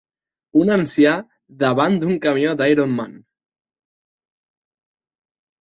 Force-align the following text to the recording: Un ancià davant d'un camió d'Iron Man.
Un 0.61 0.71
ancià 0.75 1.11
davant 1.63 1.99
d'un 2.03 2.17
camió 2.25 2.55
d'Iron 2.63 2.97
Man. 3.03 3.15